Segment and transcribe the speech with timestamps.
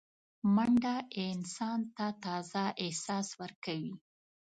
[0.55, 0.95] منډه
[1.25, 3.93] انسان ته تازه احساس ورکوي